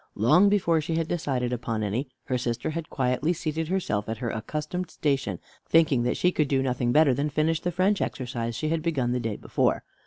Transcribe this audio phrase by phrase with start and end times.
[0.15, 4.31] Long before she had decided upon any, her sister had quietly seated herself at her
[4.31, 5.37] accustomed station,
[5.69, 9.11] thinking that she could do nothing better than finish the French exercise she had begun
[9.11, 9.83] the day before.